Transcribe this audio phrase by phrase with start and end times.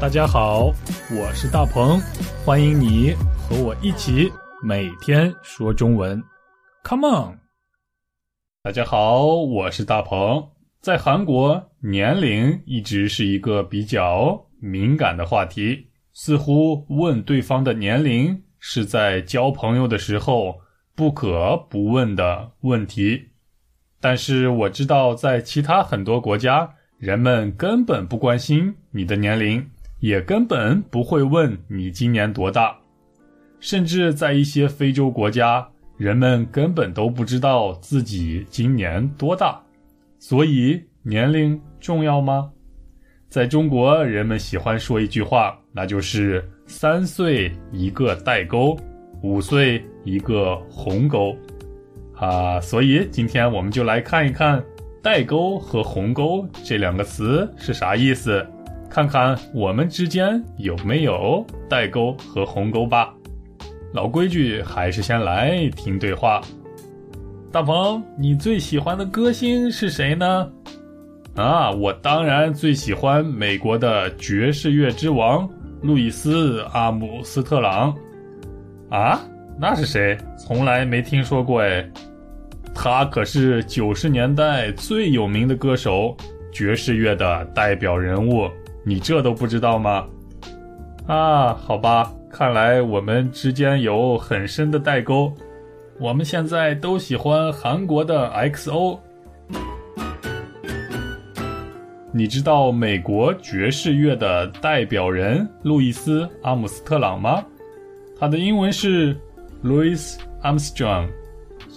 [0.00, 0.72] 大家好，
[1.10, 2.00] 我是大鹏，
[2.44, 4.30] 欢迎你和我一起
[4.62, 6.22] 每天说中文
[6.84, 7.38] ，Come on！
[8.62, 10.50] 大家好，我是大鹏。
[10.80, 20.60] 在韩国，年龄一直是一个比较敏感的话题，似乎问对方的年龄是在交朋友的时候
[20.94, 23.30] 不可不问的问题。
[24.00, 29.68] 但是我知道，在其他很多国家，人们根本不关心你的年龄。
[30.00, 32.76] 也根本不会问你今年多大，
[33.58, 39.60] 甚至在一些非洲国家，人们根本都不知道自己今年多大。
[40.20, 42.50] 所以，年龄重要吗？
[43.28, 48.78] 在中国，人们喜欢说一句话，那就是“三岁一个代沟，
[49.22, 51.36] 五岁一个鸿沟”。
[52.16, 54.64] 啊，所以今天我们就来看一看
[55.02, 58.44] “代沟”和“鸿沟”这两个词是啥意思。
[58.90, 63.14] 看看我们之间有没有代沟和鸿沟吧。
[63.92, 66.40] 老规矩，还是先来听对话。
[67.50, 70.50] 大鹏，你最喜欢的歌星是谁呢？
[71.34, 75.48] 啊，我当然最喜欢美国的爵士乐之王
[75.80, 77.94] 路易斯·阿姆斯特朗。
[78.90, 79.20] 啊，
[79.58, 80.18] 那是谁？
[80.36, 81.88] 从来没听说过哎。
[82.74, 86.16] 他可是九十年代最有名的歌手，
[86.52, 88.48] 爵士乐的代表人物。
[88.84, 90.06] 你这都不知道吗？
[91.06, 95.32] 啊，好吧，看来我们之间有很深的代沟。
[95.98, 98.98] 我们现在都喜欢韩国的 XO。
[102.12, 107.44] 你知道美国爵士乐的代表人路易斯·阿姆斯特朗吗？
[108.18, 109.16] 他的英文是
[109.62, 111.08] Louis Armstrong。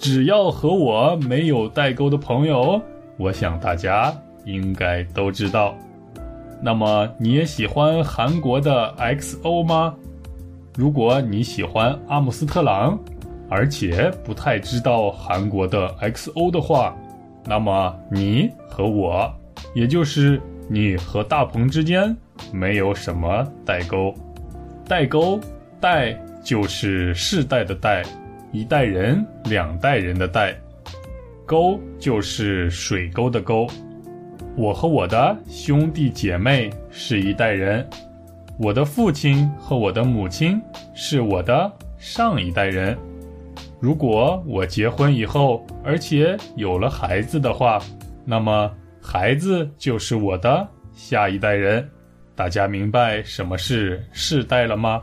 [0.00, 2.80] 只要和我没有代沟的朋友，
[3.16, 5.76] 我想大家应该都知道。
[6.60, 9.94] 那么你也喜欢韩国的 XO 吗？
[10.76, 12.98] 如果你喜欢阿姆斯特朗，
[13.48, 16.96] 而且不太知道韩国的 XO 的话，
[17.44, 19.32] 那么你和我，
[19.74, 22.14] 也就是你和大鹏之间
[22.52, 24.14] 没有什么代沟。
[24.86, 25.40] 代沟，
[25.80, 28.02] 代就是世代的代，
[28.52, 30.54] 一代人、两代人的代，
[31.46, 33.66] 沟就是水沟的沟。
[34.58, 37.88] 我和我的兄弟姐妹是一代人，
[38.58, 40.60] 我的父亲和我的母亲
[40.94, 42.98] 是我的上一代人。
[43.78, 47.80] 如果我结婚以后，而且有了孩子的话，
[48.24, 48.68] 那么
[49.00, 51.88] 孩子就是我的下一代人。
[52.34, 55.00] 大家明白什么是世代了吗？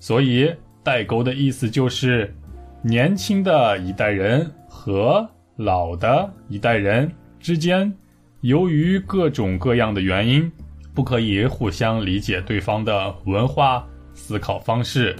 [0.00, 2.34] 所以代沟的意思就是
[2.82, 5.24] 年轻的一代人和
[5.54, 7.94] 老的一代人之间。
[8.42, 10.50] 由于各种各样的原因，
[10.94, 15.16] 不可以互相理解对方的文化、思考方式，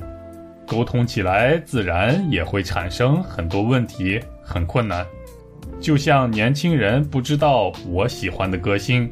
[0.67, 5.05] 沟通起来自然也会产生很多问题，很困难。
[5.81, 9.11] 就像年轻人不知道我喜欢的歌星，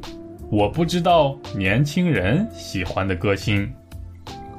[0.51, 3.69] 我不知道年轻人喜欢的歌星，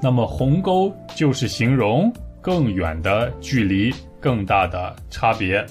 [0.01, 5.63] 那么鸿沟就是形容更远的距离、更大的差别。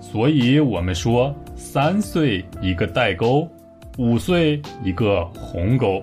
[0.00, 1.32] 所以我们说。
[1.62, 3.48] 三岁一个代沟，
[3.96, 6.02] 五岁一个鸿沟，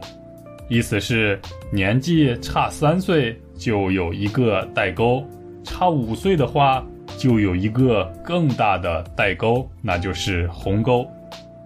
[0.70, 1.40] 意思是
[1.72, 5.24] 年纪差三岁就有一个代沟，
[5.64, 6.84] 差五岁的话
[7.18, 11.06] 就有一个更大的代沟，那就是鸿沟。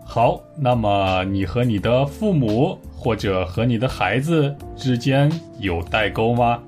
[0.03, 6.61] 好，那么你和你的父母或者和你的孩子之间有代沟吗？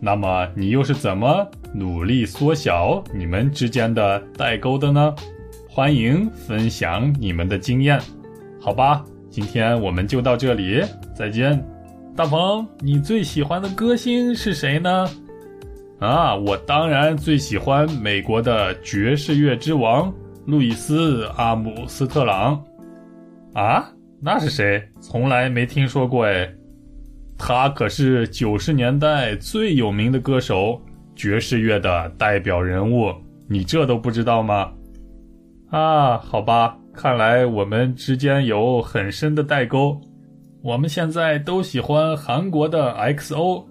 [0.00, 5.14] 那么你又是怎么努力缩小你们之间的代沟的呢？
[5.74, 8.00] 欢迎分享你们的经验，
[8.60, 9.04] 好吧？
[9.28, 10.80] 今天我们就到这里，
[11.16, 11.60] 再见。
[12.14, 15.04] 大鹏，你最喜欢的歌星是谁呢？
[15.98, 20.14] 啊，我当然最喜欢美国的爵士乐之王
[20.46, 22.62] 路易斯·阿姆斯特朗。
[23.52, 23.84] 啊，
[24.20, 24.80] 那是谁？
[25.00, 26.48] 从来没听说过哎。
[27.36, 30.80] 他可是九十年代最有名的歌手，
[31.16, 33.12] 爵士乐的代表人物。
[33.48, 34.70] 你这都不知道吗？
[35.74, 40.00] 啊，好吧，看来我们之间有很深的代沟。
[40.62, 43.64] 我们现在都喜欢韩国的 XO。